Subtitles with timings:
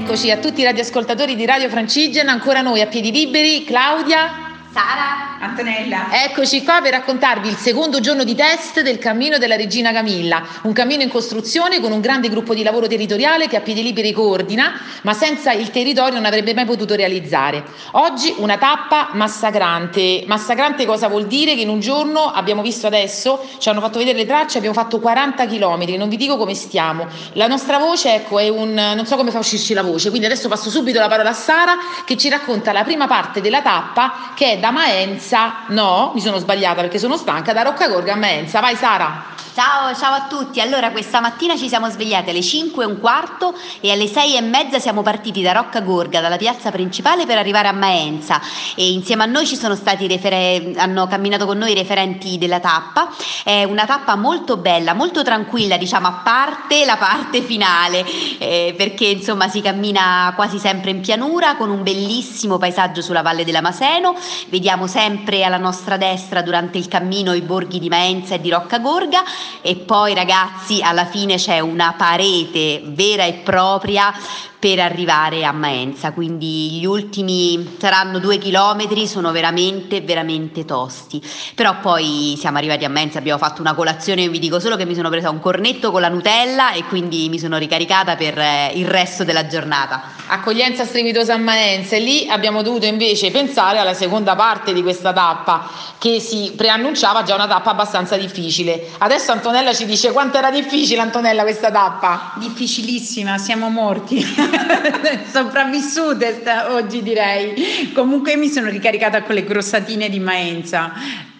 [0.00, 4.47] Eccoci a tutti i radioascoltatori di Radio Francigena, ancora noi a piedi liberi, Claudia.
[4.70, 6.08] Sara, Antonella.
[6.24, 10.72] Eccoci qua per raccontarvi il secondo giorno di test del cammino della Regina Camilla, un
[10.72, 14.78] cammino in costruzione con un grande gruppo di lavoro territoriale che a piedi liberi coordina,
[15.02, 17.64] ma senza il territorio non avrebbe mai potuto realizzare.
[17.92, 20.24] Oggi una tappa massacrante.
[20.26, 21.54] Massacrante cosa vuol dire?
[21.54, 25.00] Che in un giorno abbiamo visto adesso, ci hanno fatto vedere le tracce, abbiamo fatto
[25.00, 27.06] 40 km, non vi dico come stiamo.
[27.32, 30.48] La nostra voce, ecco, è un non so come fa uscirci la voce, quindi adesso
[30.48, 34.52] passo subito la parola a Sara che ci racconta la prima parte della tappa che
[34.52, 38.60] è da Maenza, no, mi sono sbagliata perché sono stanca, da Roccagorga a Maenza.
[38.60, 39.36] Vai Sara.
[39.58, 40.60] Ciao, ciao a tutti.
[40.60, 44.40] Allora, questa mattina ci siamo svegliati alle 5 e un quarto e alle 6 e
[44.40, 48.40] mezza siamo partiti da Rocca Gorga, dalla piazza principale, per arrivare a Maenza.
[48.76, 52.60] E insieme a noi ci sono stati referen- hanno camminato con noi i referenti della
[52.60, 53.08] tappa.
[53.42, 58.06] È una tappa molto bella, molto tranquilla, diciamo, a parte la parte finale,
[58.38, 63.44] eh, perché insomma si cammina quasi sempre in pianura con un bellissimo paesaggio sulla valle
[63.44, 64.14] della Maseno.
[64.50, 68.78] Vediamo sempre alla nostra destra durante il cammino i borghi di Maenza e di Rocca
[68.78, 69.22] Gorga
[69.60, 74.10] e poi ragazzi alla fine c'è una parete vera e propria
[74.58, 81.22] per arrivare a Maenza, quindi gli ultimi saranno due chilometri, sono veramente, veramente tosti.
[81.54, 84.96] Però poi siamo arrivati a Maenza, abbiamo fatto una colazione, vi dico solo che mi
[84.96, 88.86] sono presa un cornetto con la Nutella e quindi mi sono ricaricata per eh, il
[88.86, 90.02] resto della giornata.
[90.26, 95.12] Accoglienza strepitosa a Maenza e lì abbiamo dovuto invece pensare alla seconda parte di questa
[95.12, 98.88] tappa che si preannunciava già una tappa abbastanza difficile.
[98.98, 102.34] Adesso Antonella ci dice quanto era difficile Antonella questa tappa?
[102.36, 104.22] Difficilissima, siamo morti.
[105.28, 107.90] sopravvissute oggi direi.
[107.92, 110.92] Comunque mi sono ricaricata con le grossatine di Maenza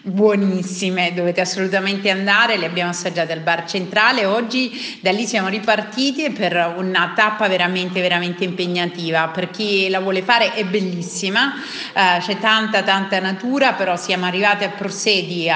[0.08, 6.30] buonissime, dovete assolutamente andare, le abbiamo assaggiate al bar centrale, oggi da lì siamo ripartiti
[6.30, 12.38] per una tappa veramente veramente impegnativa, per chi la vuole fare è bellissima, uh, c'è
[12.38, 15.48] tanta tanta natura, però siamo arrivati a Prosedi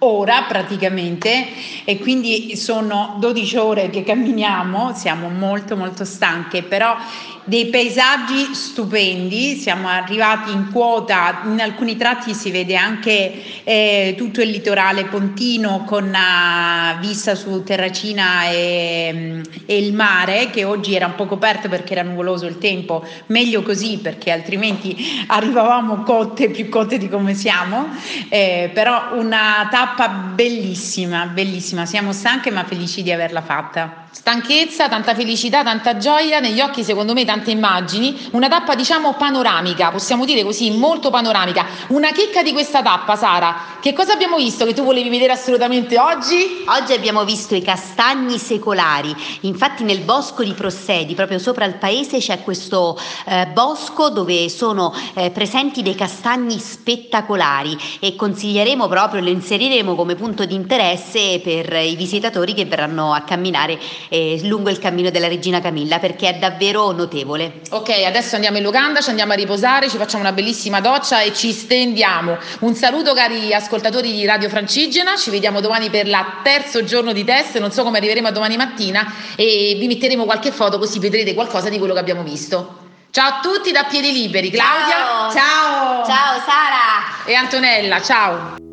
[0.00, 1.48] ora praticamente
[1.84, 6.96] e quindi sono 12 ore che camminiamo, siamo molto molto stanche, però
[7.44, 14.40] dei paesaggi stupendi, siamo arrivati in quota, in alcuni tratti si vede anche eh, tutto
[14.40, 21.04] il litorale pontino con uh, vista su Terracina e, e, il mare che oggi era
[21.04, 24.96] un po' coperto perché era nuvoloso il tempo, meglio così perché altrimenti
[25.28, 27.88] arrivavamo cotte, più cotte di come siamo,
[28.30, 34.07] eh, però una tappa bellissima, bellissima, siamo stanche ma felici di averla fatta.
[34.10, 39.90] Stanchezza, tanta felicità, tanta gioia, negli occhi secondo me tante immagini, una tappa diciamo panoramica,
[39.90, 41.66] possiamo dire così, molto panoramica.
[41.88, 45.98] Una chicca di questa tappa, Sara, che cosa abbiamo visto che tu volevi vedere assolutamente
[45.98, 46.64] oggi?
[46.66, 52.18] Oggi abbiamo visto i castagni secolari, infatti nel bosco di Prossedi, proprio sopra il paese,
[52.18, 59.28] c'è questo eh, bosco dove sono eh, presenti dei castagni spettacolari e consiglieremo proprio, lo
[59.28, 63.78] inseriremo come punto di interesse per i visitatori che verranno a camminare
[64.08, 67.60] eh, lungo il cammino della Regina Camilla perché è davvero notevole.
[67.70, 71.32] Ok, adesso andiamo in locanda, ci andiamo a riposare, ci facciamo una bellissima doccia e
[71.34, 72.38] ci stendiamo.
[72.60, 77.24] Un saluto cari ascoltatori di Radio Francigena, ci vediamo domani per il terzo giorno di
[77.24, 81.34] test, non so come arriveremo a domani mattina e vi metteremo qualche foto così vedrete
[81.34, 82.86] qualcosa di quello che abbiamo visto.
[83.10, 84.96] Ciao a tutti da Piedi Liberi, Claudia.
[84.96, 85.32] Ciao.
[85.32, 87.24] Ciao, ciao Sara.
[87.24, 88.67] E Antonella, ciao.